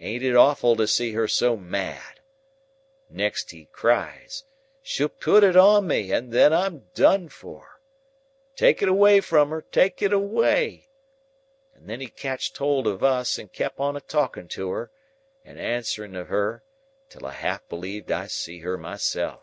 [0.00, 2.20] Ain't it awful to see her so mad?'
[3.10, 4.42] Next he cries,
[4.80, 7.78] 'She'll put it on me, and then I'm done for!
[8.54, 10.88] Take it away from her, take it away!'
[11.74, 14.90] And then he catched hold of us, and kep on a talking to her,
[15.44, 16.62] and answering of her,
[17.10, 19.42] till I half believed I see her myself.